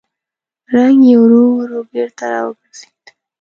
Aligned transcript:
رنګ 0.73 0.99
يې 1.09 1.15
ورو 1.21 1.41
ورو 1.57 1.79
بېرته 1.91 2.23
راوګرځېد. 2.33 3.03